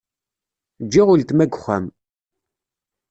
[0.85, 1.85] Ǧgiɣ uletma deg uxxam.